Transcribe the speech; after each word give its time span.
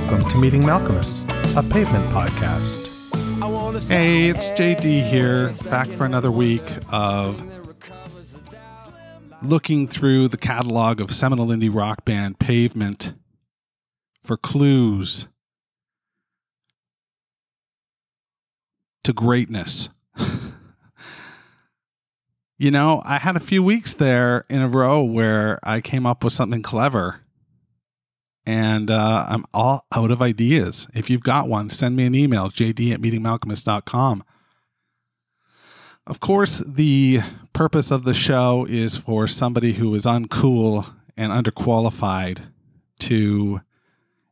welcome 0.00 0.28
to 0.28 0.38
Meeting 0.38 0.62
Malkmus, 0.62 1.22
a 1.56 1.62
pavement 1.72 2.04
podcast. 2.12 2.90
Hey, 3.88 4.28
it's 4.28 4.50
JD 4.50 5.08
here, 5.08 5.52
back 5.70 5.86
for 5.86 6.04
another 6.04 6.32
week 6.32 6.64
of 6.90 7.40
looking 9.40 9.86
through 9.86 10.26
the 10.26 10.36
catalog 10.36 11.00
of 11.00 11.14
seminal 11.14 11.46
indie 11.46 11.72
rock 11.72 12.04
band 12.04 12.40
Pavement 12.40 13.14
for 14.24 14.36
clues 14.36 15.28
to 19.04 19.12
greatness. 19.12 19.90
you 22.58 22.72
know, 22.72 23.00
I 23.04 23.18
had 23.18 23.36
a 23.36 23.40
few 23.40 23.62
weeks 23.62 23.92
there 23.92 24.44
in 24.50 24.60
a 24.60 24.66
row 24.66 25.04
where 25.04 25.60
I 25.62 25.80
came 25.80 26.04
up 26.04 26.24
with 26.24 26.32
something 26.32 26.62
clever 26.62 27.20
and 28.46 28.90
uh, 28.90 29.26
I'm 29.28 29.44
all 29.54 29.86
out 29.94 30.10
of 30.10 30.20
ideas. 30.20 30.86
If 30.94 31.08
you've 31.08 31.22
got 31.22 31.48
one, 31.48 31.70
send 31.70 31.96
me 31.96 32.04
an 32.04 32.14
email, 32.14 32.50
jd 32.50 32.92
at 32.92 33.00
meetingmalkmus.com. 33.00 34.24
Of 36.06 36.20
course, 36.20 36.58
the 36.58 37.20
purpose 37.54 37.90
of 37.90 38.04
the 38.04 38.12
show 38.12 38.66
is 38.68 38.96
for 38.96 39.26
somebody 39.26 39.72
who 39.72 39.94
is 39.94 40.04
uncool 40.04 40.92
and 41.16 41.32
underqualified 41.32 42.40
to 43.00 43.60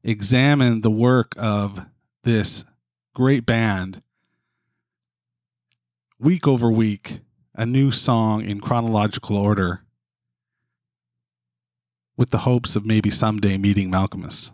examine 0.04 0.82
the 0.82 0.90
work 0.90 1.32
of 1.38 1.86
this 2.24 2.64
great 3.14 3.46
band 3.46 4.02
week 6.18 6.46
over 6.46 6.70
week, 6.70 7.20
a 7.54 7.66
new 7.66 7.90
song 7.90 8.44
in 8.44 8.60
chronological 8.60 9.36
order 9.36 9.82
with 12.16 12.30
the 12.30 12.38
hopes 12.38 12.76
of 12.76 12.86
maybe 12.86 13.10
someday 13.10 13.56
meeting 13.56 13.90
Malkmus. 13.90 14.52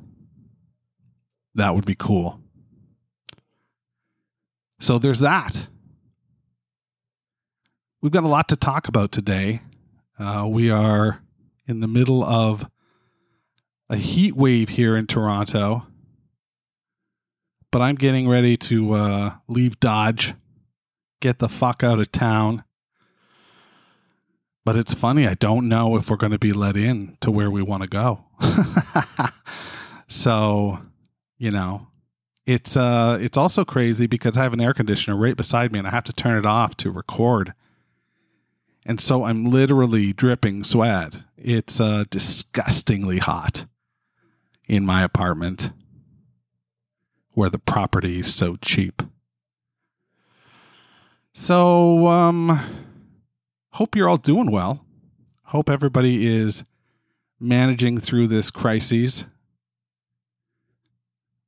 That 1.55 1.75
would 1.75 1.87
be 1.87 1.97
cool. 1.97 2.41
So 4.81 4.99
there's 4.99 5.19
that. 5.21 5.69
We've 8.01 8.13
got 8.13 8.25
a 8.25 8.29
lot 8.29 8.49
to 8.51 8.57
talk 8.57 8.87
about 8.87 9.11
today. 9.11 9.61
Uh, 10.19 10.47
we 10.49 10.71
are 10.71 11.21
in 11.67 11.81
the 11.81 11.89
middle 11.89 12.23
of 12.23 12.69
a 13.91 13.97
heat 13.97 14.37
wave 14.37 14.69
here 14.69 14.97
in 14.97 15.07
Toronto, 15.07 15.87
but 17.73 17.83
I'm 17.83 17.97
getting 17.97 18.29
ready 18.29 18.57
to 18.57 18.93
uh, 18.93 19.31
leave 19.49 19.81
Dodge, 19.81 20.35
get 21.21 21.39
the 21.39 21.49
fuck 21.49 21.83
out 21.83 21.99
of 21.99 22.13
town, 22.13 22.63
but 24.65 24.77
it's 24.77 24.95
funny, 24.95 25.27
I 25.27 25.35
don't 25.35 25.69
know 25.69 25.97
if 25.97 26.11
we're 26.11 26.17
going 26.17 26.33
to 26.33 26.39
be 26.39 26.53
let 26.53 26.77
in 26.77 27.17
to 27.21 27.31
where 27.31 27.51
we 27.51 27.63
want 27.63 27.83
to 27.83 27.89
go. 27.89 28.25
so, 30.09 30.79
you 31.39 31.51
know, 31.51 31.89
it's 32.49 32.79
uh 32.79 33.19
it's 33.21 33.37
also 33.37 33.63
crazy 33.63 34.07
because 34.07 34.39
I 34.39 34.43
have 34.43 34.55
an 34.55 34.61
air 34.61 34.73
conditioner 34.73 35.19
right 35.19 35.37
beside 35.37 35.71
me 35.71 35.79
and 35.79 35.87
I 35.87 35.91
have 35.91 36.05
to 36.05 36.15
turn 36.15 36.39
it 36.39 36.47
off 36.47 36.77
to 36.79 36.91
record. 36.91 37.53
And 38.87 39.03
so 39.03 39.25
I'm 39.25 39.51
literally 39.51 40.15
dripping 40.15 40.65
sweat. 40.65 41.23
It's 41.37 41.79
uh 41.79 42.05
disgustingly 42.11 43.19
hot 43.19 43.67
in 44.67 44.87
my 44.87 45.03
apartment 45.03 45.73
where 47.35 47.51
the 47.51 47.59
property 47.59 48.21
is 48.21 48.35
so 48.35 48.57
cheap. 48.57 49.03
So 51.35 52.07
um 52.07 52.59
hope 53.79 53.95
you're 53.95 54.09
all 54.09 54.17
doing 54.17 54.51
well. 54.51 54.85
Hope 55.45 55.71
everybody 55.71 56.27
is 56.27 56.65
managing 57.39 57.99
through 57.99 58.27
this 58.27 58.51
crisis. 58.51 59.25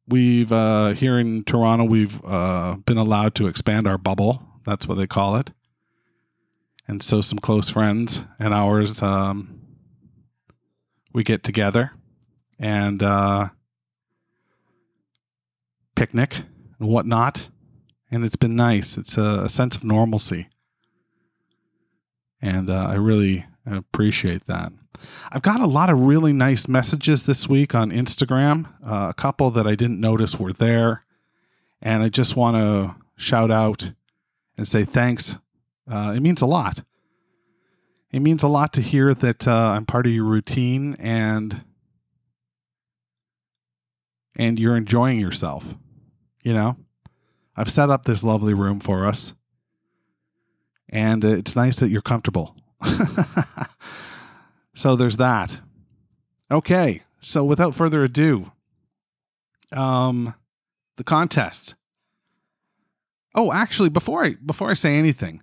We've 0.06 0.52
uh, 0.52 0.90
here 0.90 1.18
in 1.18 1.42
Toronto, 1.42 1.86
we've 1.86 2.24
uh, 2.24 2.76
been 2.86 2.98
allowed 2.98 3.34
to 3.34 3.48
expand 3.48 3.88
our 3.88 3.98
bubble. 3.98 4.44
That's 4.64 4.86
what 4.86 4.94
they 4.94 5.08
call 5.08 5.34
it. 5.36 5.50
And 6.86 7.02
so, 7.02 7.20
some 7.20 7.40
close 7.40 7.68
friends 7.68 8.24
and 8.38 8.54
ours, 8.54 9.02
um, 9.02 9.62
we 11.12 11.24
get 11.24 11.42
together 11.42 11.90
and 12.60 13.02
uh, 13.02 13.48
picnic 15.96 16.36
and 16.78 16.88
whatnot. 16.88 17.48
And 18.08 18.24
it's 18.24 18.36
been 18.36 18.54
nice. 18.54 18.96
It's 18.96 19.18
a, 19.18 19.42
a 19.46 19.48
sense 19.48 19.74
of 19.74 19.82
normalcy 19.82 20.46
and 22.42 22.70
uh, 22.70 22.86
I 22.88 22.94
really 22.94 23.44
appreciate 23.66 24.46
that. 24.46 24.72
I've 25.32 25.42
got 25.42 25.60
a 25.60 25.66
lot 25.66 25.90
of 25.90 26.00
really 26.00 26.32
nice 26.32 26.68
messages 26.68 27.24
this 27.24 27.48
week 27.48 27.74
on 27.74 27.90
Instagram. 27.90 28.66
Uh, 28.84 29.08
a 29.10 29.14
couple 29.14 29.50
that 29.52 29.66
I 29.66 29.74
didn't 29.74 30.00
notice 30.00 30.38
were 30.38 30.52
there, 30.52 31.04
and 31.80 32.02
I 32.02 32.08
just 32.08 32.36
want 32.36 32.56
to 32.56 32.96
shout 33.16 33.50
out 33.50 33.92
and 34.56 34.66
say 34.66 34.84
thanks. 34.84 35.36
Uh, 35.90 36.14
it 36.16 36.20
means 36.20 36.42
a 36.42 36.46
lot. 36.46 36.82
It 38.12 38.20
means 38.20 38.42
a 38.42 38.48
lot 38.48 38.72
to 38.74 38.82
hear 38.82 39.14
that 39.14 39.46
uh, 39.46 39.72
I'm 39.74 39.86
part 39.86 40.06
of 40.06 40.12
your 40.12 40.24
routine 40.24 40.96
and 40.98 41.64
and 44.36 44.58
you're 44.58 44.76
enjoying 44.76 45.20
yourself. 45.20 45.74
You 46.42 46.54
know, 46.54 46.76
I've 47.56 47.70
set 47.70 47.90
up 47.90 48.04
this 48.04 48.24
lovely 48.24 48.54
room 48.54 48.80
for 48.80 49.06
us 49.06 49.34
and 50.90 51.24
it's 51.24 51.56
nice 51.56 51.76
that 51.76 51.88
you're 51.88 52.02
comfortable. 52.02 52.54
so 54.74 54.96
there's 54.96 55.16
that. 55.16 55.58
Okay, 56.50 57.02
so 57.20 57.44
without 57.44 57.74
further 57.74 58.04
ado, 58.04 58.50
um, 59.72 60.34
the 60.96 61.04
contest. 61.04 61.76
Oh, 63.34 63.52
actually, 63.52 63.88
before 63.88 64.24
I 64.24 64.34
before 64.44 64.68
I 64.70 64.74
say 64.74 64.96
anything, 64.96 65.42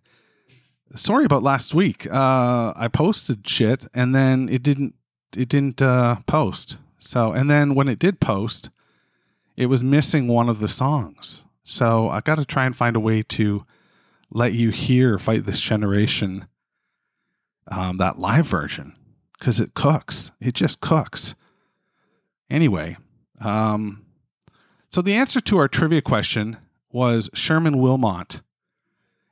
sorry 0.96 1.25
about 1.25 1.44
last 1.44 1.74
week. 1.74 2.06
Uh, 2.12 2.74
I 2.75 2.90
posted 2.91 3.47
shit 3.47 3.88
and 3.94 4.13
then 4.13 4.50
it 4.50 4.63
didn't 4.63 4.96
it 5.36 5.47
didn't 5.47 5.81
uh, 5.81 6.18
post. 6.25 6.78
So 7.00 7.31
and 7.31 7.50
then 7.50 7.75
when 7.75 7.88
it 7.88 8.00
did 8.00 8.19
post, 8.19 8.69
it 9.56 9.68
was 9.68 9.84
missing 9.84 10.28
one 10.28 10.50
of 10.50 10.59
the 10.59 10.68
songs. 10.68 11.46
So 11.63 12.09
I 12.09 12.22
got 12.22 12.36
to 12.36 12.46
try 12.46 12.66
and 12.66 12.75
find 12.75 12.96
a 12.96 13.00
way 13.00 13.24
to 13.24 13.66
let 14.30 14.54
you 14.54 14.70
hear 14.70 15.18
Fight 15.20 15.46
This 15.46 15.62
Generation, 15.62 16.48
um, 17.70 17.98
that 17.98 18.20
live 18.20 18.46
version, 18.46 18.96
because 19.38 19.60
it 19.60 19.74
cooks. 19.74 20.32
It 20.40 20.54
just 20.54 20.82
cooks. 20.82 21.36
Anyway, 22.50 22.98
um, 23.42 24.06
so 24.90 25.02
the 25.02 25.16
answer 25.16 25.42
to 25.42 25.58
our 25.58 25.68
trivia 25.68 26.02
question 26.02 26.58
was 26.92 27.30
Sherman 27.34 27.76
Willmott 27.76 28.42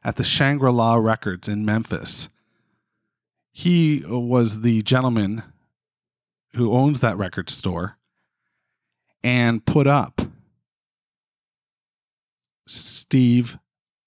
at 0.03 0.17
the 0.17 0.23
Shangri 0.23 0.71
La 0.71 0.95
Records 0.95 1.47
in 1.47 1.65
Memphis. 1.65 2.29
He 3.51 4.03
was 4.07 4.61
the 4.61 4.81
gentleman 4.81 5.43
who 6.55 6.71
owns 6.71 6.99
that 6.99 7.17
record 7.17 7.49
store 7.49 7.97
and 9.23 9.65
put 9.65 9.87
up 9.87 10.21
Steve 12.67 13.57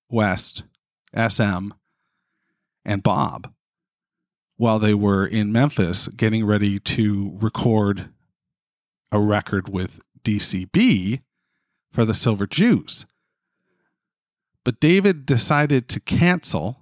West 0.09 0.65
SM, 1.15 1.71
and 2.85 3.03
Bob 3.03 3.53
while 4.59 4.81
they 4.81 4.93
were 4.93 5.27
in 5.27 5.53
Memphis 5.53 6.09
getting 6.09 6.45
ready 6.45 6.79
to 6.81 7.33
record 7.41 8.11
a 9.11 9.19
record 9.19 9.69
with 9.69 10.01
DCB 10.25 11.21
for 11.91 12.05
the 12.05 12.13
Silver 12.13 12.47
Jews. 12.47 13.07
But 14.65 14.81
David 14.81 15.25
decided 15.25 15.89
to 15.89 16.01
cancel, 16.01 16.81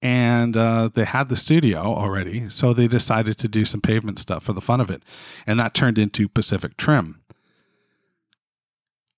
and 0.00 0.56
uh, 0.56 0.90
they 0.94 1.04
had 1.04 1.28
the 1.28 1.36
studio 1.36 1.80
already, 1.80 2.48
so 2.48 2.72
they 2.72 2.86
decided 2.86 3.36
to 3.38 3.48
do 3.48 3.64
some 3.64 3.80
pavement 3.80 4.20
stuff 4.20 4.44
for 4.44 4.52
the 4.52 4.60
fun 4.60 4.80
of 4.80 4.88
it. 4.88 5.02
And 5.44 5.58
that 5.58 5.74
turned 5.74 5.98
into 5.98 6.28
Pacific 6.28 6.76
Trim. 6.76 7.20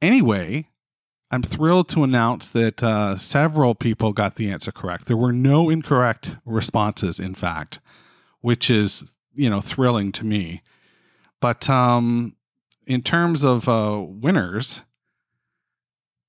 Anyway, 0.01 0.69
I'm 1.31 1.43
thrilled 1.43 1.89
to 1.91 2.05
announce 2.05 2.49
that 2.51 2.83
uh, 2.83 3.17
several 3.17 3.75
people 3.75 4.13
got 4.13 4.37
the 4.37 4.51
answer 4.51 4.71
correct. 4.71 5.07
There 5.07 5.17
were 5.17 5.33
no 5.33 5.71
incorrect 5.71 6.37
responses, 6.45 7.19
in 7.19 7.35
fact, 7.35 7.81
which 8.41 8.71
is 8.71 9.17
you 9.35 9.51
know 9.51 9.61
thrilling 9.61 10.13
to 10.13 10.25
me. 10.25 10.63
But 11.41 11.69
um, 11.69 12.37
in 12.87 13.03
terms 13.03 13.45
of 13.45 13.69
uh, 13.69 14.03
winners, 14.07 14.83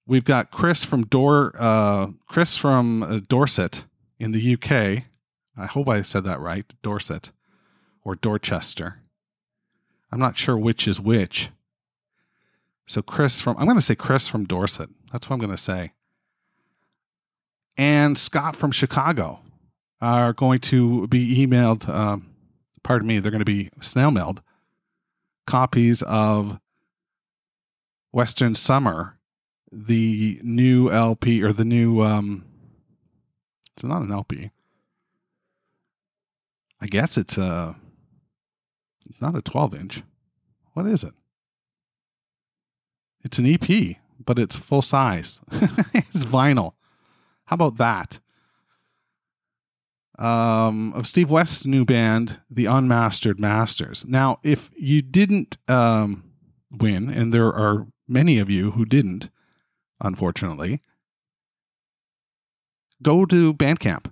we've 0.07 0.25
got 0.25 0.51
Chris 0.51 0.83
from 0.83 1.05
Dor 1.05 1.53
uh, 1.57 2.07
Chris 2.27 2.57
from 2.57 3.03
uh, 3.03 3.19
Dorset 3.27 3.83
in 4.19 4.31
the 4.31 4.53
UK. 4.53 5.03
I 5.57 5.65
hope 5.67 5.87
I 5.87 6.01
said 6.01 6.23
that 6.25 6.39
right, 6.39 6.65
Dorset 6.81 7.31
or 8.03 8.15
Dorchester. 8.15 9.01
I'm 10.11 10.19
not 10.19 10.37
sure 10.37 10.57
which 10.57 10.87
is 10.87 10.99
which. 10.99 11.49
So 12.85 13.01
Chris 13.01 13.41
from 13.41 13.57
I'm 13.57 13.65
going 13.65 13.77
to 13.77 13.81
say 13.81 13.95
Chris 13.95 14.27
from 14.27 14.45
Dorset. 14.45 14.89
That's 15.11 15.29
what 15.29 15.35
I'm 15.35 15.39
going 15.39 15.51
to 15.51 15.57
say. 15.57 15.93
And 17.77 18.17
Scott 18.17 18.55
from 18.55 18.71
Chicago 18.71 19.39
are 20.01 20.33
going 20.33 20.59
to 20.59 21.07
be 21.07 21.45
emailed. 21.45 21.89
Um, 21.89 22.29
pardon 22.83 23.07
me, 23.07 23.19
they're 23.19 23.31
going 23.31 23.39
to 23.39 23.45
be 23.45 23.69
snail 23.81 24.11
mailed 24.11 24.41
copies 25.45 26.01
of 26.03 26.59
Western 28.11 28.55
Summer, 28.55 29.17
the 29.71 30.39
new 30.43 30.89
LP 30.89 31.43
or 31.43 31.51
the 31.51 31.65
new 31.65 32.01
um 32.01 32.45
it's 33.73 33.83
not 33.83 34.01
an 34.01 34.11
LP. 34.11 34.51
I 36.79 36.87
guess 36.87 37.17
it's 37.17 37.37
a 37.37 37.75
it's 39.09 39.21
not 39.21 39.35
a 39.35 39.41
12 39.41 39.75
inch. 39.75 40.03
What 40.73 40.85
is 40.87 41.03
it? 41.03 41.13
It's 43.25 43.39
an 43.39 43.47
EP, 43.47 43.97
but 44.23 44.37
it's 44.37 44.55
full 44.55 44.83
size. 44.83 45.41
it's 45.51 46.23
vinyl. 46.25 46.73
How 47.45 47.55
about 47.55 47.77
that? 47.77 48.19
Um, 50.19 50.93
of 50.93 51.07
Steve 51.07 51.31
West's 51.31 51.65
new 51.65 51.85
band, 51.85 52.39
The 52.51 52.67
Unmastered 52.67 53.39
Masters. 53.39 54.05
Now, 54.07 54.39
if 54.43 54.69
you 54.77 55.01
didn't 55.01 55.57
um, 55.67 56.23
win, 56.71 57.09
and 57.09 57.33
there 57.33 57.47
are 57.47 57.87
many 58.07 58.37
of 58.37 58.51
you 58.51 58.71
who 58.71 58.85
didn't, 58.85 59.31
unfortunately, 59.99 60.81
go 63.01 63.25
to 63.25 63.55
Bandcamp 63.55 64.05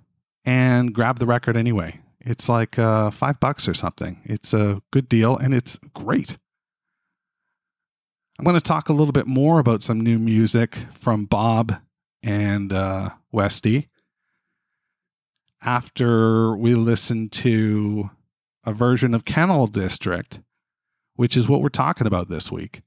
and 0.44 0.92
grab 0.92 1.20
the 1.20 1.26
record 1.26 1.56
anyway. 1.56 2.00
It's 2.20 2.48
like 2.48 2.80
uh, 2.80 3.12
five 3.12 3.38
bucks 3.38 3.68
or 3.68 3.74
something. 3.74 4.20
It's 4.24 4.52
a 4.52 4.82
good 4.90 5.08
deal 5.08 5.36
and 5.36 5.54
it's 5.54 5.78
great. 5.94 6.36
I'm 8.38 8.44
going 8.44 8.56
to 8.56 8.60
talk 8.60 8.88
a 8.88 8.92
little 8.92 9.12
bit 9.12 9.26
more 9.26 9.60
about 9.60 9.82
some 9.84 10.00
new 10.00 10.18
music 10.18 10.76
from 10.92 11.24
Bob 11.24 11.76
and 12.22 12.72
uh, 12.72 13.10
Westy 13.32 13.88
after 15.62 16.56
we 16.56 16.74
listen 16.74 17.28
to 17.28 18.10
a 18.64 18.72
version 18.72 19.14
of 19.14 19.24
Kennel 19.24 19.68
District, 19.68 20.40
which 21.14 21.36
is 21.36 21.48
what 21.48 21.62
we're 21.62 21.68
talking 21.68 22.06
about 22.06 22.28
this 22.28 22.50
week. 22.50 22.82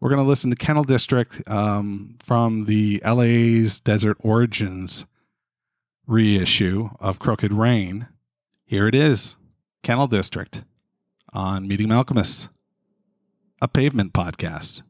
We're 0.00 0.10
going 0.10 0.22
to 0.22 0.28
listen 0.28 0.50
to 0.50 0.56
Kennel 0.56 0.84
District 0.84 1.42
um, 1.48 2.16
from 2.22 2.66
the 2.66 3.02
LA's 3.04 3.80
Desert 3.80 4.16
Origins 4.20 5.06
reissue 6.06 6.90
of 7.00 7.18
Crooked 7.18 7.52
Rain. 7.52 8.06
Here 8.64 8.86
it 8.86 8.94
is 8.94 9.36
Kennel 9.82 10.06
District 10.06 10.62
on 11.32 11.66
Meeting 11.66 11.88
Malkmus, 11.88 12.48
a 13.60 13.68
pavement 13.68 14.12
podcast. 14.12 14.82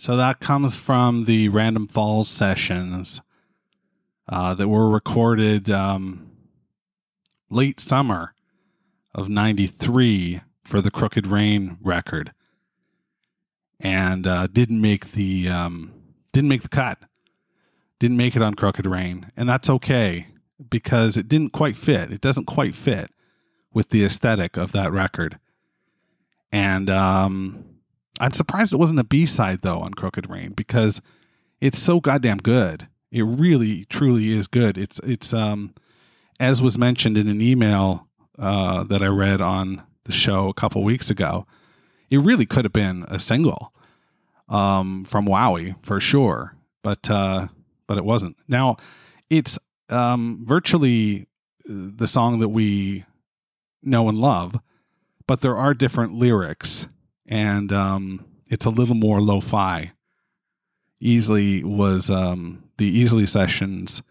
So 0.00 0.16
that 0.16 0.40
comes 0.40 0.78
from 0.78 1.26
the 1.26 1.50
Random 1.50 1.86
Falls 1.86 2.26
sessions 2.26 3.20
uh, 4.26 4.54
that 4.54 4.66
were 4.66 4.88
recorded 4.88 5.68
um, 5.68 6.30
late 7.50 7.80
summer 7.80 8.32
of 9.14 9.28
93 9.28 10.40
for 10.64 10.80
the 10.80 10.90
Crooked 10.90 11.26
Rain 11.26 11.76
record. 11.82 12.32
And 13.78 14.26
uh, 14.26 14.46
didn't 14.46 14.80
make 14.80 15.08
the 15.08 15.50
um, 15.50 15.92
didn't 16.32 16.48
make 16.48 16.62
the 16.62 16.70
cut. 16.70 16.96
didn't 17.98 18.16
make 18.16 18.34
it 18.34 18.40
on 18.40 18.54
Crooked 18.54 18.86
Rain, 18.86 19.30
and 19.36 19.46
that's 19.46 19.68
okay 19.68 20.28
because 20.70 21.18
it 21.18 21.28
didn't 21.28 21.50
quite 21.50 21.76
fit. 21.76 22.10
It 22.10 22.22
doesn't 22.22 22.46
quite 22.46 22.74
fit 22.74 23.10
with 23.74 23.90
the 23.90 24.02
aesthetic 24.06 24.56
of 24.56 24.72
that 24.72 24.92
record. 24.92 25.38
And 26.50 26.88
um, 26.88 27.69
I'm 28.20 28.32
surprised 28.32 28.72
it 28.72 28.78
wasn't 28.78 29.00
a 29.00 29.04
B 29.04 29.26
side 29.26 29.62
though 29.62 29.80
on 29.80 29.94
Crooked 29.94 30.30
Rain 30.30 30.52
because 30.52 31.00
it's 31.60 31.78
so 31.78 32.00
goddamn 32.00 32.38
good. 32.38 32.86
It 33.10 33.22
really, 33.22 33.86
truly 33.86 34.32
is 34.32 34.46
good. 34.46 34.78
It's 34.78 35.00
it's 35.00 35.34
um, 35.34 35.74
as 36.38 36.62
was 36.62 36.78
mentioned 36.78 37.18
in 37.18 37.28
an 37.28 37.40
email 37.40 38.06
uh, 38.38 38.84
that 38.84 39.02
I 39.02 39.08
read 39.08 39.40
on 39.40 39.82
the 40.04 40.12
show 40.12 40.48
a 40.48 40.54
couple 40.54 40.84
weeks 40.84 41.10
ago. 41.10 41.46
It 42.10 42.18
really 42.18 42.46
could 42.46 42.64
have 42.64 42.72
been 42.72 43.04
a 43.08 43.18
single 43.18 43.72
um, 44.48 45.04
from 45.04 45.26
Wowee 45.26 45.76
for 45.84 46.00
sure, 46.00 46.54
but 46.82 47.10
uh, 47.10 47.48
but 47.86 47.98
it 47.98 48.04
wasn't. 48.04 48.36
Now 48.48 48.76
it's 49.28 49.58
um, 49.88 50.44
virtually 50.44 51.26
the 51.64 52.06
song 52.06 52.40
that 52.40 52.48
we 52.48 53.04
know 53.82 54.08
and 54.08 54.18
love, 54.18 54.60
but 55.26 55.40
there 55.40 55.56
are 55.56 55.74
different 55.74 56.14
lyrics, 56.14 56.88
and 57.30 57.72
um, 57.72 58.26
it's 58.48 58.66
a 58.66 58.70
little 58.70 58.96
more 58.96 59.20
lo-fi. 59.22 59.92
Easley 61.00 61.64
was 61.64 62.10
um, 62.10 62.64
the 62.76 63.02
Easley 63.02 63.26
sessions 63.26 64.02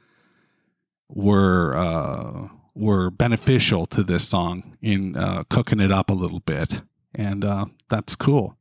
were 1.09 1.75
uh, 1.75 2.47
were 2.73 3.11
beneficial 3.11 3.85
to 3.87 4.03
this 4.03 4.27
song 4.27 4.75
in 4.81 5.15
uh, 5.15 5.43
cooking 5.49 5.79
it 5.79 5.91
up 5.91 6.09
a 6.09 6.13
little 6.13 6.39
bit, 6.39 6.81
and 7.13 7.45
uh, 7.45 7.65
that's 7.89 8.15
cool. 8.15 8.57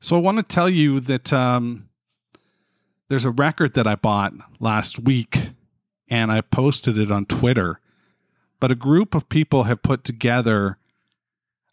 So 0.00 0.16
I 0.16 0.20
want 0.20 0.36
to 0.36 0.42
tell 0.42 0.68
you 0.68 1.00
that 1.00 1.32
um, 1.32 1.88
there's 3.08 3.24
a 3.24 3.30
record 3.30 3.74
that 3.74 3.86
I 3.86 3.94
bought 3.94 4.34
last 4.60 4.98
week, 4.98 5.50
and 6.08 6.30
I 6.30 6.42
posted 6.42 6.98
it 6.98 7.10
on 7.10 7.24
Twitter. 7.24 7.80
But 8.60 8.72
a 8.72 8.76
group 8.76 9.14
of 9.14 9.28
people 9.28 9.64
have 9.64 9.82
put 9.82 10.02
together 10.04 10.78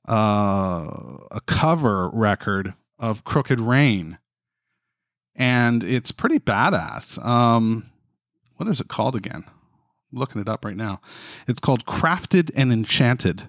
uh, 0.07 1.17
a 1.31 1.41
cover 1.45 2.09
record 2.09 2.73
of 2.99 3.23
Crooked 3.23 3.59
Rain, 3.59 4.17
and 5.35 5.83
it's 5.83 6.11
pretty 6.11 6.39
badass. 6.39 7.23
Um, 7.23 7.89
what 8.57 8.69
is 8.69 8.81
it 8.81 8.87
called 8.87 9.15
again? 9.15 9.43
I'm 10.11 10.19
looking 10.19 10.41
it 10.41 10.49
up 10.49 10.65
right 10.65 10.77
now. 10.77 11.01
It's 11.47 11.59
called 11.59 11.85
Crafted 11.85 12.51
and 12.55 12.71
Enchanted, 12.71 13.43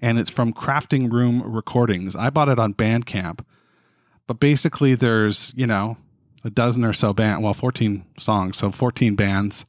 and 0.00 0.18
it's 0.18 0.30
from 0.30 0.52
Crafting 0.52 1.10
Room 1.12 1.42
Recordings. 1.42 2.16
I 2.16 2.30
bought 2.30 2.48
it 2.48 2.58
on 2.58 2.74
Bandcamp, 2.74 3.40
but 4.26 4.40
basically, 4.40 4.94
there's 4.94 5.52
you 5.56 5.66
know 5.66 5.96
a 6.46 6.50
dozen 6.50 6.84
or 6.84 6.92
so 6.92 7.12
band, 7.12 7.42
well, 7.42 7.52
14 7.52 8.04
songs, 8.18 8.56
so 8.56 8.70
14 8.70 9.16
bands 9.16 9.66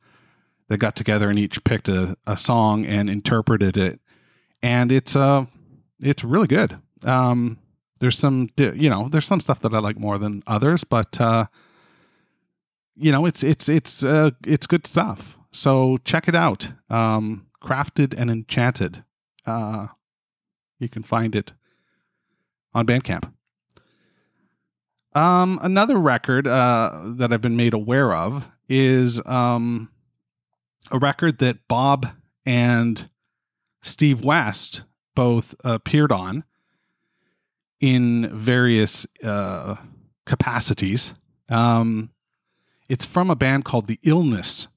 that 0.69 0.77
got 0.77 0.95
together 0.95 1.29
and 1.29 1.39
each 1.39 1.63
picked 1.63 1.89
a, 1.89 2.15
a 2.27 2.37
song 2.37 2.85
and 2.85 3.09
interpreted 3.09 3.75
it, 3.75 3.99
and 4.61 4.91
it's 4.91 5.15
uh 5.15 5.45
it's 5.99 6.23
really 6.23 6.47
good. 6.47 6.77
Um, 7.03 7.57
there's 7.99 8.17
some 8.17 8.49
you 8.57 8.89
know 8.89 9.07
there's 9.09 9.25
some 9.25 9.41
stuff 9.41 9.59
that 9.61 9.73
I 9.73 9.79
like 9.79 9.99
more 9.99 10.17
than 10.17 10.43
others, 10.47 10.83
but 10.83 11.19
uh, 11.19 11.45
you 12.95 13.11
know 13.11 13.25
it's 13.25 13.43
it's 13.43 13.69
it's 13.69 14.03
uh, 14.03 14.31
it's 14.45 14.67
good 14.67 14.85
stuff. 14.85 15.37
So 15.51 15.97
check 16.03 16.27
it 16.27 16.35
out. 16.35 16.71
Um, 16.89 17.47
Crafted 17.61 18.13
and 18.17 18.29
Enchanted. 18.29 19.03
Uh, 19.45 19.87
you 20.79 20.89
can 20.89 21.03
find 21.03 21.35
it 21.35 21.53
on 22.73 22.85
Bandcamp. 22.85 23.31
Um, 25.13 25.59
another 25.63 25.97
record 25.97 26.47
uh, 26.47 27.01
that 27.15 27.33
I've 27.33 27.41
been 27.41 27.57
made 27.57 27.73
aware 27.73 28.13
of 28.13 28.47
is 28.69 29.19
um, 29.25 29.89
a 30.91 30.99
record 30.99 31.39
that 31.39 31.67
Bob 31.67 32.05
and 32.45 33.09
Steve 33.88 34.22
West 34.22 34.84
both 35.15 35.56
appeared 35.63 36.12
on 36.12 36.44
in 37.79 38.29
various 38.38 39.08
uh, 39.24 39.75
capacities. 40.25 41.13
Um, 41.50 42.12
it's 42.89 43.06
from 43.06 43.29
a 43.29 43.36
band 43.36 43.65
called 43.65 43.88
The 43.88 44.00
Illness, 44.03 44.67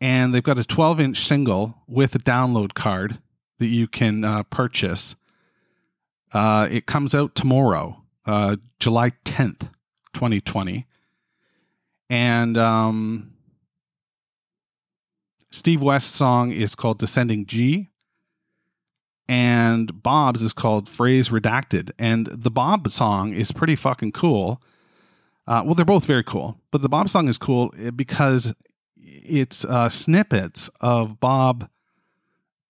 and 0.00 0.34
they've 0.34 0.42
got 0.42 0.58
a 0.58 0.64
12 0.64 1.00
inch 1.00 1.18
single 1.18 1.82
with 1.86 2.14
a 2.14 2.18
download 2.18 2.74
card 2.74 3.18
that 3.58 3.66
you 3.66 3.86
can 3.86 4.24
uh, 4.24 4.42
purchase. 4.44 5.14
Uh, 6.32 6.68
it 6.70 6.86
comes 6.86 7.14
out 7.14 7.34
tomorrow, 7.34 8.02
uh, 8.24 8.56
July 8.80 9.10
10th, 9.24 9.70
2020. 10.14 10.86
And 12.10 12.56
um, 12.56 13.32
Steve 15.50 15.82
West's 15.82 16.14
song 16.14 16.52
is 16.52 16.74
called 16.74 16.98
Descending 16.98 17.46
G, 17.46 17.90
and 19.28 20.02
Bob's 20.02 20.42
is 20.42 20.52
called 20.52 20.88
Phrase 20.88 21.28
Redacted. 21.28 21.90
And 21.98 22.26
the 22.26 22.50
Bob 22.50 22.90
song 22.90 23.34
is 23.34 23.52
pretty 23.52 23.76
fucking 23.76 24.12
cool. 24.12 24.62
Uh, 25.46 25.62
well, 25.64 25.74
they're 25.74 25.84
both 25.84 26.06
very 26.06 26.24
cool, 26.24 26.58
but 26.70 26.82
the 26.82 26.88
Bob 26.88 27.08
song 27.08 27.28
is 27.28 27.38
cool 27.38 27.72
eh, 27.78 27.90
because 27.90 28.54
it's 28.96 29.64
uh, 29.64 29.88
snippets 29.88 30.68
of 30.80 31.20
Bob 31.20 31.68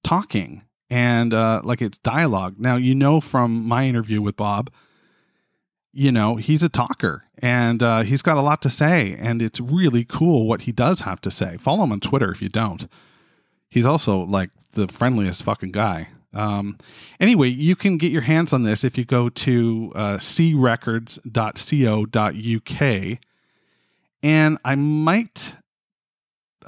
talking 0.04 0.62
and 0.90 1.34
uh, 1.34 1.60
like 1.64 1.82
it's 1.82 1.98
dialogue. 1.98 2.56
Now, 2.58 2.76
you 2.76 2.94
know 2.94 3.20
from 3.20 3.66
my 3.66 3.86
interview 3.86 4.22
with 4.22 4.36
Bob, 4.36 4.70
you 5.92 6.12
know, 6.12 6.36
he's 6.36 6.62
a 6.62 6.68
talker 6.68 7.24
and 7.38 7.82
uh, 7.82 8.02
he's 8.02 8.22
got 8.22 8.36
a 8.36 8.42
lot 8.42 8.62
to 8.62 8.70
say, 8.70 9.16
and 9.18 9.42
it's 9.42 9.60
really 9.60 10.04
cool 10.04 10.46
what 10.46 10.62
he 10.62 10.72
does 10.72 11.00
have 11.00 11.20
to 11.22 11.30
say. 11.30 11.56
Follow 11.56 11.84
him 11.84 11.92
on 11.92 12.00
Twitter 12.00 12.30
if 12.30 12.40
you 12.40 12.48
don't. 12.48 12.88
He's 13.68 13.86
also 13.86 14.20
like 14.20 14.50
the 14.72 14.88
friendliest 14.88 15.42
fucking 15.42 15.72
guy. 15.72 16.08
Um, 16.34 16.78
anyway, 17.20 17.48
you 17.48 17.74
can 17.74 17.96
get 17.96 18.12
your 18.12 18.22
hands 18.22 18.52
on 18.52 18.62
this 18.62 18.84
if 18.84 18.98
you 18.98 19.04
go 19.04 19.28
to 19.28 19.92
uh, 19.94 20.18
crecords.co.uk. 20.18 21.18
And 24.20 24.58
I 24.64 24.74
might 24.74 25.54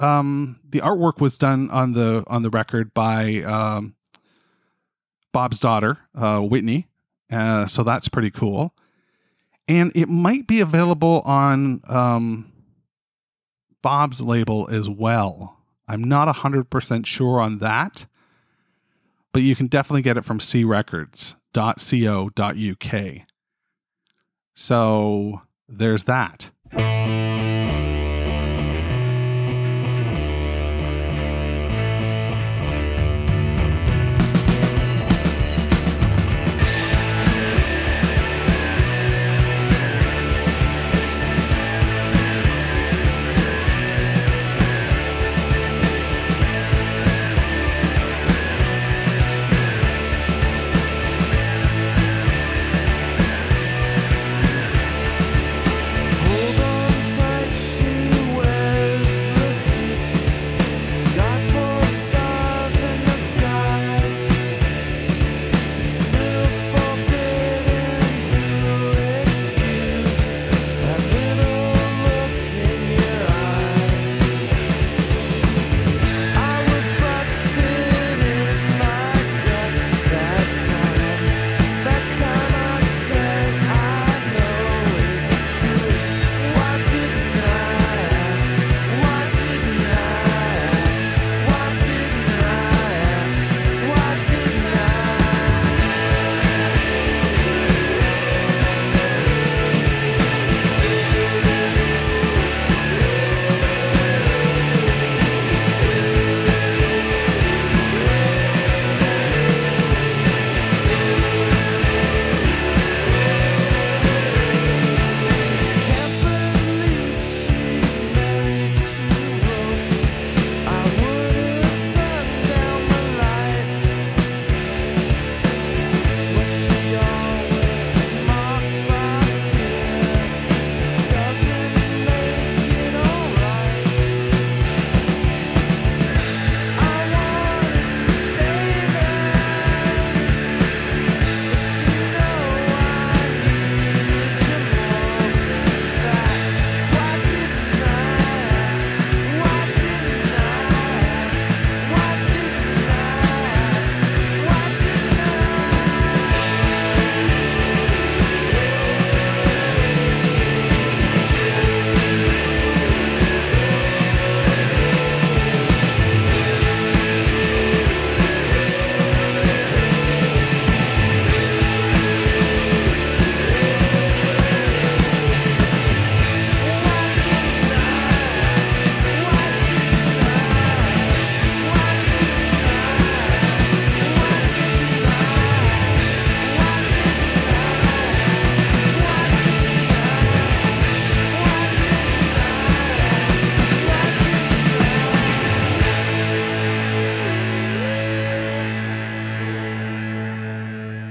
um, 0.01 0.59
the 0.67 0.79
artwork 0.79 1.21
was 1.21 1.37
done 1.37 1.69
on 1.69 1.93
the 1.93 2.23
on 2.27 2.41
the 2.41 2.49
record 2.49 2.93
by 2.93 3.43
um, 3.43 3.95
Bob's 5.31 5.59
daughter, 5.59 5.97
uh, 6.15 6.41
Whitney. 6.41 6.87
Uh, 7.31 7.67
so 7.67 7.83
that's 7.83 8.09
pretty 8.09 8.31
cool. 8.31 8.73
And 9.67 9.91
it 9.95 10.09
might 10.09 10.47
be 10.47 10.59
available 10.59 11.21
on 11.23 11.81
um, 11.87 12.51
Bob's 13.81 14.21
label 14.21 14.67
as 14.69 14.89
well. 14.89 15.57
I'm 15.87 16.03
not 16.03 16.33
100% 16.33 17.05
sure 17.05 17.39
on 17.39 17.59
that, 17.59 18.05
but 19.33 19.41
you 19.41 19.55
can 19.55 19.67
definitely 19.67 20.01
get 20.01 20.17
it 20.17 20.25
from 20.25 20.39
crecords.co.uk. 20.39 21.35
So 24.53 25.41
there's 25.67 26.03
that. 26.03 26.51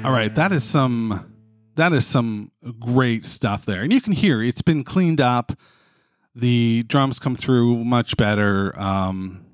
All 0.03 0.13
right, 0.13 0.35
that 0.35 0.51
is 0.51 0.65
some 0.65 1.31
that 1.77 1.93
is 1.93 2.07
some 2.07 2.51
great 2.79 3.25
stuff 3.27 3.67
there. 3.67 3.83
And 3.83 3.93
you 3.93 4.01
can 4.01 4.15
hear 4.15 4.43
it's 4.43 4.63
been 4.63 4.83
cleaned 4.83 5.21
up. 5.21 5.53
The 6.35 6.85
drums 6.85 7.19
come 7.19 7.37
through 7.37 7.85
much 7.85 8.17
better. 8.17 8.73
Um 8.81 9.45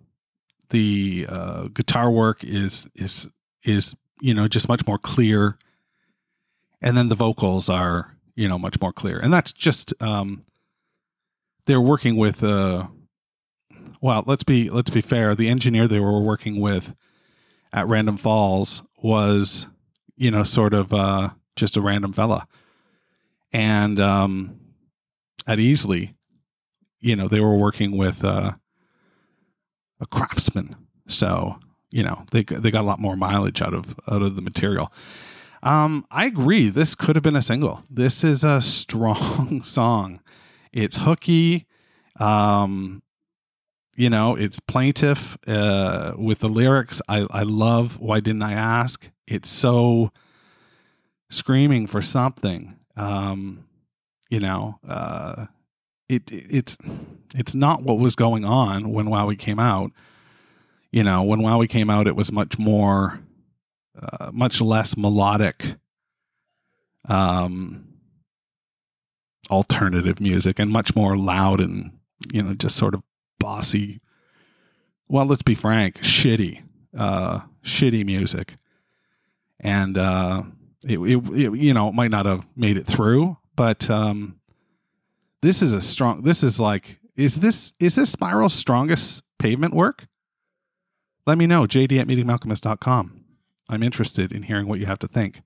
the 0.71 1.27
uh 1.29 1.69
guitar 1.75 2.11
work 2.11 2.45
is 2.45 2.89
is 2.95 3.29
is 3.65 3.97
you 4.21 4.35
know 4.35 4.47
just 4.47 4.69
much 4.69 4.87
more 4.87 4.99
clear. 4.99 5.59
And 6.81 6.97
then 6.97 7.09
the 7.09 7.17
vocals 7.17 7.69
are, 7.69 8.17
you 8.37 8.49
know, 8.49 8.59
much 8.59 8.81
more 8.81 8.93
clear. 8.93 9.19
And 9.19 9.33
that's 9.33 9.53
just 9.53 9.93
um 10.01 10.45
they're 11.67 11.81
working 11.81 12.17
with 12.17 12.45
uh 12.45 12.87
well, 14.01 14.23
let's 14.27 14.45
be 14.45 14.71
let's 14.71 14.91
be 14.91 15.01
fair. 15.01 15.35
The 15.35 15.49
engineer 15.49 15.89
they 15.89 16.01
were 16.01 16.21
working 16.21 16.61
with 16.61 16.95
at 17.73 17.89
Random 17.89 18.17
Falls 18.17 18.83
was, 19.03 19.67
you 20.17 20.31
know, 20.31 20.43
sort 20.43 20.75
of 20.75 20.93
uh, 20.93 21.31
just 21.57 21.77
a 21.77 21.81
random 21.81 22.13
fella, 22.13 22.47
and 23.53 24.01
um, 24.01 24.59
at 25.47 25.59
Easley, 25.59 26.15
you 27.01 27.17
know, 27.17 27.29
they 27.29 27.41
were 27.41 27.57
working 27.57 27.97
with 27.97 28.25
uh, 28.25 28.53
a 30.01 30.07
craftsman, 30.07 30.77
so 31.09 31.59
you 31.91 32.03
know 32.03 32.25
they 32.33 32.43
they 32.43 32.71
got 32.71 32.83
a 32.83 32.89
lot 32.89 33.01
more 33.01 33.17
mileage 33.17 33.63
out 33.63 33.75
of 33.75 33.95
out 34.09 34.23
of 34.23 34.37
the 34.37 34.43
material. 34.43 34.93
Um, 35.63 36.07
I 36.11 36.27
agree. 36.27 36.69
This 36.69 36.95
could 36.95 37.17
have 37.17 37.23
been 37.23 37.37
a 37.37 37.43
single. 37.43 37.83
This 37.91 38.23
is 38.23 38.45
a 38.45 38.61
strong 38.63 39.63
song. 39.65 40.21
It's 40.73 40.97
hooky. 40.97 41.67
Um, 42.21 43.03
you 43.97 44.11
know 44.11 44.37
it's 44.37 44.61
plaintive 44.61 45.39
uh, 45.47 46.13
with 46.17 46.41
the 46.41 46.49
lyrics. 46.49 47.01
I, 47.09 47.27
I 47.31 47.43
love 47.43 47.99
why 47.99 48.21
didn't 48.21 48.43
i 48.43 48.53
ask? 48.53 49.11
It's 49.27 49.49
so 49.49 50.13
screaming 51.31 51.87
for 51.89 52.03
something 52.03 52.77
um, 52.97 53.65
you 54.31 54.39
know 54.39 54.79
uh, 54.87 55.47
it 56.09 56.23
it's 56.31 56.79
it's 57.35 57.55
not 57.55 57.83
what 57.83 57.99
was 57.99 58.15
going 58.15 58.45
on 58.45 58.93
when 58.93 59.07
wowee 59.07 59.39
came 59.39 59.59
out. 59.59 59.91
You 60.93 61.03
know 61.03 61.23
when 61.25 61.41
wowee 61.41 61.69
came 61.69 61.91
out 61.91 62.07
it 62.07 62.17
was 62.17 62.31
much 62.31 62.59
more 62.59 63.21
uh, 64.01 64.31
much 64.33 64.61
less 64.61 64.97
melodic 64.97 65.77
um 67.09 67.87
alternative 69.51 70.21
music 70.21 70.59
and 70.59 70.71
much 70.71 70.95
more 70.97 71.17
loud 71.17 71.61
and 71.61 71.93
you 72.33 72.43
know 72.43 72.53
just 72.55 72.77
sort 72.77 72.95
of 72.95 73.03
bossy 73.47 74.01
well 75.09 75.27
let's 75.27 75.43
be 75.43 75.55
frank 75.55 76.01
shitty 76.01 76.63
uh 76.99 77.41
shitty 77.63 78.05
music. 78.05 78.55
And 79.61 79.99
uh 79.99 80.45
it, 80.85 80.99
it, 80.99 81.17
it 81.31 81.55
you 81.55 81.75
know 81.75 81.89
it 81.89 81.95
might 81.95 82.11
not 82.11 82.27
have 82.27 82.47
made 82.57 82.77
it 82.77 82.87
through 82.87 83.37
but 83.55 83.89
um 83.91 84.39
this 85.43 85.63
is 85.63 85.73
a 85.73 85.83
strong 85.83 86.23
this 86.23 86.43
is 86.43 86.59
like 86.59 87.01
is 87.17 87.37
this 87.37 87.75
is 87.81 87.95
this 87.97 88.11
spiral's 88.11 88.55
strongest 88.55 89.23
pavement 89.39 89.75
work? 89.75 90.07
Let 91.27 91.39
me 91.39 91.47
know 91.47 91.65
jd 91.65 92.01
at 92.01 92.07
meetingmalkmus.com 92.07 93.25
i'm 93.69 93.83
interested 93.83 94.33
in 94.33 94.43
hearing 94.43 94.67
what 94.69 94.81
you 94.81 94.87
have 94.87 95.01
to 95.01 95.09
think. 95.09 95.43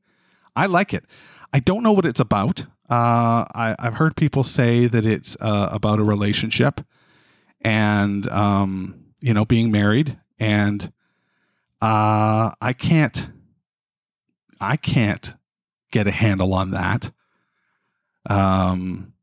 I 0.55 0.67
like 0.67 0.93
it. 0.93 1.05
I 1.53 1.61
don't 1.61 1.83
know 1.83 1.93
what 1.93 2.07
it's 2.07 2.21
about. 2.21 2.63
Uh 2.89 3.45
I, 3.55 3.77
i've 3.79 3.95
heard 3.95 4.17
people 4.17 4.45
say 4.45 4.87
that 4.87 5.07
it's 5.07 5.37
uh, 5.41 5.69
about 5.73 5.99
a 6.01 6.05
relationship 6.05 6.81
and 7.63 8.29
um, 8.29 9.05
you 9.21 9.35
know 9.35 9.45
being 9.45 9.71
married. 9.71 10.19
And 10.39 10.93
uh, 11.83 12.53
i 12.61 12.73
can't 12.73 13.29
i 14.61 14.77
can't 14.77 15.35
get 15.91 16.07
a 16.07 16.11
handle 16.11 16.55
on 16.55 16.71
that. 16.71 17.11
Um 18.29 19.15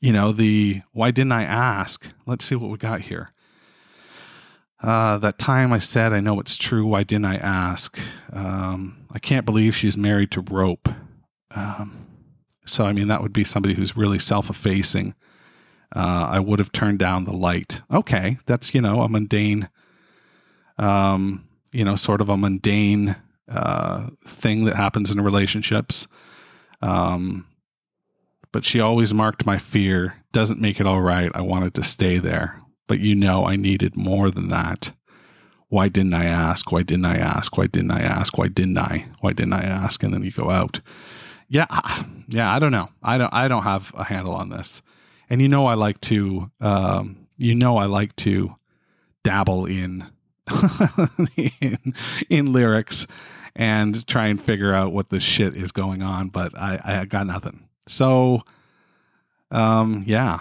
you 0.00 0.12
know 0.12 0.32
the 0.32 0.82
why 0.92 1.10
didn't 1.10 1.32
i 1.32 1.42
ask? 1.42 2.08
Let's 2.24 2.44
see 2.44 2.54
what 2.54 2.70
we 2.70 2.78
got 2.78 3.02
here. 3.02 3.28
Uh 4.82 5.18
that 5.18 5.38
time 5.38 5.72
i 5.72 5.78
said 5.78 6.12
i 6.12 6.20
know 6.20 6.38
it's 6.40 6.56
true. 6.56 6.86
Why 6.86 7.02
didn't 7.02 7.26
i 7.26 7.36
ask? 7.36 7.98
Um 8.32 9.06
i 9.10 9.18
can't 9.18 9.46
believe 9.46 9.74
she's 9.74 9.96
married 9.96 10.30
to 10.32 10.40
rope. 10.40 10.88
Um 11.50 12.06
so 12.64 12.84
i 12.84 12.92
mean 12.92 13.08
that 13.08 13.22
would 13.22 13.32
be 13.32 13.44
somebody 13.44 13.74
who's 13.74 13.96
really 13.96 14.18
self-effacing 14.20 15.14
uh, 15.94 16.28
I 16.30 16.40
would 16.40 16.58
have 16.58 16.72
turned 16.72 16.98
down 16.98 17.24
the 17.24 17.36
light. 17.36 17.82
Okay, 17.92 18.38
that's 18.46 18.74
you 18.74 18.80
know 18.80 19.02
a 19.02 19.08
mundane, 19.08 19.68
um, 20.78 21.46
you 21.72 21.84
know, 21.84 21.96
sort 21.96 22.20
of 22.20 22.28
a 22.28 22.36
mundane 22.36 23.16
uh, 23.48 24.08
thing 24.24 24.64
that 24.64 24.76
happens 24.76 25.10
in 25.10 25.20
relationships. 25.20 26.06
Um, 26.82 27.46
but 28.52 28.64
she 28.64 28.80
always 28.80 29.14
marked 29.14 29.46
my 29.46 29.58
fear. 29.58 30.16
Doesn't 30.32 30.60
make 30.60 30.80
it 30.80 30.86
all 30.86 31.00
right. 31.00 31.30
I 31.34 31.40
wanted 31.42 31.74
to 31.74 31.84
stay 31.84 32.18
there, 32.18 32.60
but 32.88 32.98
you 32.98 33.14
know, 33.14 33.46
I 33.46 33.56
needed 33.56 33.96
more 33.96 34.30
than 34.30 34.48
that. 34.48 34.92
Why 35.68 35.88
didn't 35.88 36.14
I 36.14 36.26
ask? 36.26 36.70
Why 36.70 36.82
didn't 36.82 37.06
I 37.06 37.16
ask? 37.16 37.56
Why 37.56 37.66
didn't 37.66 37.90
I 37.90 38.00
ask? 38.00 38.38
Why 38.38 38.48
didn't 38.48 38.78
I? 38.78 39.06
Why 39.20 39.32
didn't 39.32 39.52
I 39.52 39.64
ask? 39.64 40.02
And 40.02 40.14
then 40.14 40.22
you 40.22 40.30
go 40.30 40.50
out. 40.50 40.80
Yeah, 41.48 41.66
yeah. 42.28 42.52
I 42.52 42.58
don't 42.58 42.72
know. 42.72 42.88
I 43.02 43.18
don't. 43.18 43.32
I 43.32 43.48
don't 43.48 43.62
have 43.62 43.92
a 43.96 44.04
handle 44.04 44.34
on 44.34 44.50
this 44.50 44.82
and 45.28 45.40
you 45.40 45.48
know 45.48 45.66
I 45.66 45.74
like 45.74 46.00
to 46.02 46.50
um, 46.60 47.26
you 47.36 47.54
know 47.54 47.76
I 47.76 47.86
like 47.86 48.14
to 48.16 48.54
dabble 49.22 49.66
in 49.66 50.06
in, 51.36 51.94
in 52.30 52.52
lyrics 52.52 53.06
and 53.56 54.06
try 54.06 54.26
and 54.26 54.40
figure 54.40 54.72
out 54.72 54.92
what 54.92 55.08
the 55.08 55.18
shit 55.18 55.56
is 55.56 55.72
going 55.72 56.02
on, 56.02 56.28
but 56.28 56.56
I, 56.56 56.78
I 56.84 57.04
got 57.06 57.26
nothing. 57.26 57.66
So, 57.88 58.42
um, 59.50 60.04
yeah, 60.06 60.40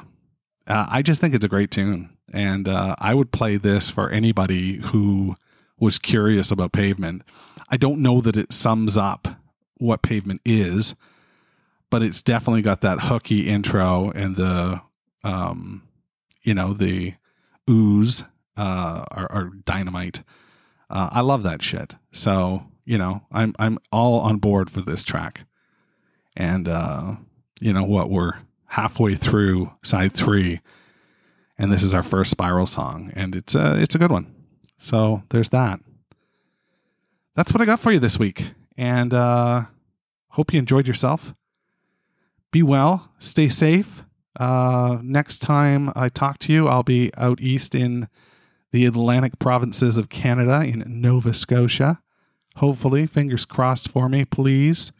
uh, 0.67 0.87
I 0.89 1.01
just 1.01 1.21
think 1.21 1.33
it's 1.33 1.45
a 1.45 1.49
great 1.49 1.71
tune, 1.71 2.09
and 2.33 2.67
uh, 2.67 2.95
I 2.99 3.13
would 3.13 3.31
play 3.31 3.55
this 3.57 3.89
for 3.89 4.09
anybody 4.09 4.77
who 4.77 5.35
was 5.79 5.97
curious 5.97 6.51
about 6.51 6.73
Pavement. 6.73 7.23
I 7.69 7.77
don't 7.77 8.01
know 8.01 8.21
that 8.21 8.37
it 8.37 8.51
sums 8.51 8.97
up 8.97 9.27
what 9.77 10.01
Pavement 10.01 10.41
is, 10.45 10.93
but 11.89 12.01
it's 12.01 12.21
definitely 12.21 12.61
got 12.61 12.81
that 12.81 12.99
hooky 13.01 13.47
intro 13.47 14.11
and 14.11 14.35
the 14.35 14.81
um 15.23 15.83
you 16.43 16.53
know 16.53 16.73
the 16.73 17.13
ooze 17.69 18.23
uh 18.57 19.05
are, 19.11 19.31
are 19.31 19.49
dynamite. 19.65 20.23
Uh, 20.89 21.09
i 21.11 21.21
love 21.21 21.43
that 21.43 21.61
shit. 21.61 21.95
So 22.11 22.63
you 22.85 22.97
know 22.97 23.23
i'm 23.31 23.53
i'm 23.59 23.77
all 23.91 24.19
on 24.19 24.37
board 24.37 24.69
for 24.69 24.81
this 24.81 25.03
track. 25.03 25.45
And 26.35 26.67
uh 26.67 27.15
you 27.61 27.71
know 27.71 27.83
what? 27.85 28.09
We're 28.09 28.33
halfway 28.65 29.15
through 29.15 29.71
side 29.83 30.11
three 30.13 30.59
and 31.57 31.71
this 31.71 31.83
is 31.83 31.93
our 31.93 32.03
first 32.03 32.31
spiral 32.31 32.65
song 32.65 33.11
and 33.15 33.35
it's 33.35 33.55
a 33.55 33.81
it's 33.81 33.95
a 33.95 33.99
good 33.99 34.11
one. 34.11 34.33
So 34.77 35.23
there's 35.29 35.49
that. 35.49 35.79
That's 37.35 37.53
what 37.53 37.61
i 37.61 37.65
got 37.65 37.79
for 37.79 37.91
you 37.91 37.99
this 37.99 38.19
week 38.19 38.51
and 38.77 39.13
uh 39.13 39.63
hope 40.29 40.53
you 40.53 40.59
enjoyed 40.59 40.87
yourself 40.87 41.33
be 42.55 42.63
well, 42.63 43.11
stay 43.19 43.49
safe. 43.49 44.05
Uh, 44.39 44.97
next 45.03 45.39
time 45.39 45.91
I 45.93 46.07
talk 46.07 46.39
to 46.39 46.53
you, 46.53 46.69
I'll 46.69 46.83
be 46.83 47.11
out 47.17 47.41
east 47.41 47.75
in 47.75 48.07
the 48.71 48.85
Atlantic 48.85 49.39
provinces 49.39 49.97
of 49.97 50.07
Canada 50.07 50.63
in 50.63 50.81
Nova 50.87 51.33
Scotia. 51.33 51.99
Hopefully, 52.55 53.07
fingers 53.07 53.45
crossed 53.45 53.89
for 53.91 54.07
me, 54.07 54.23
please. 54.23 54.93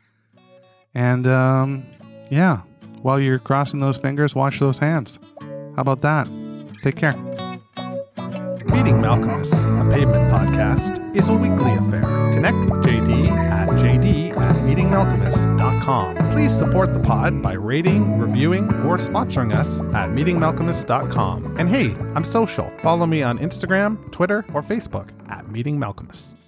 And 0.94 1.26
um, 1.28 1.86
yeah, 2.30 2.64
while 3.04 3.22
you're 3.22 3.40
crossing 3.40 3.80
those 3.80 3.98
fingers, 3.98 4.36
wash 4.36 4.60
those 4.60 4.80
hands. 4.80 5.18
How 5.40 5.82
about 5.82 6.02
that? 6.02 6.28
Take 6.84 6.98
care. 6.98 7.14
Meeting 8.74 9.00
Malkmus, 9.00 9.54
a 9.80 9.96
pavement 9.96 10.26
podcast, 10.26 11.16
is 11.16 11.30
a 11.30 11.34
weekly 11.34 11.72
affair. 11.72 12.02
Connect 12.34 12.58
with 12.58 12.86
JD 12.86 13.30
at 13.30 13.70
JD 13.70 14.15
at 14.66 14.78
meetingmalkmus.com. 14.78 16.16
Please 16.34 16.58
support 16.58 16.94
the 16.94 17.04
pod 17.04 17.42
by 17.42 17.54
rating, 17.54 18.20
reviewing, 18.20 18.66
or 18.86 18.98
sponsoring 18.98 19.54
us 19.54 19.80
at 19.94 20.10
meetingmalkmus.com. 20.10 21.58
And 21.58 21.70
hey, 21.70 21.96
I'm 22.16 22.26
social. 22.26 22.72
Follow 22.80 23.06
me 23.06 23.24
on 23.24 23.40
Instagram, 23.40 24.12
Twitter, 24.12 24.40
or 24.54 24.62
Facebook 24.64 25.10
at 25.30 25.48
Meeting. 25.50 26.45